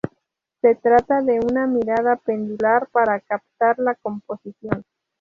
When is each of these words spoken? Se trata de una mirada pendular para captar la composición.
Se 0.63 0.73
trata 0.73 1.21
de 1.21 1.39
una 1.41 1.67
mirada 1.67 2.15
pendular 2.15 2.89
para 2.91 3.19
captar 3.19 3.77
la 3.77 3.93
composición. 3.93 4.83